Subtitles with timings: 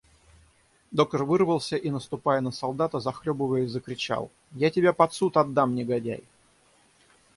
[0.91, 6.23] Доктор вырвался и, наступая на солдата, захлебываясь, закричал:— Я тебя под суд отдам, негодяй!